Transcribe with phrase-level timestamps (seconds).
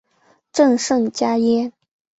[0.51, 1.71] 朕甚嘉焉。